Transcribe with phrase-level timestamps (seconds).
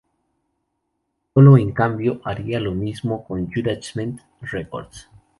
[1.27, 5.07] Nicolo, en cambio, haría lo mismo con Judgement Records.